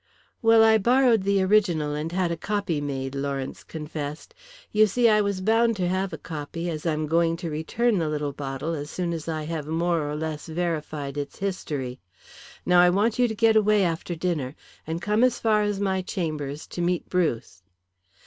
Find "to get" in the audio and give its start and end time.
13.27-13.55